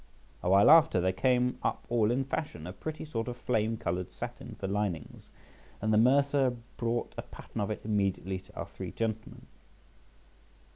A 0.41 0.49
while 0.49 0.71
after, 0.71 0.99
there 0.99 1.11
came 1.13 1.59
up 1.61 1.85
all 1.87 2.09
in 2.09 2.23
fashion 2.23 2.65
a 2.65 2.73
pretty 2.73 3.05
sort 3.05 3.27
of 3.27 3.37
flame 3.37 3.77
coloured 3.77 4.11
satin 4.11 4.55
{77b} 4.55 4.57
for 4.59 4.67
linings, 4.67 5.29
and 5.79 5.93
the 5.93 5.97
mercer 5.99 6.57
brought 6.77 7.13
a 7.19 7.21
pattern 7.21 7.61
of 7.61 7.69
it 7.69 7.81
immediately 7.85 8.39
to 8.39 8.55
our 8.55 8.65
three 8.65 8.89
gentlemen. 8.91 9.45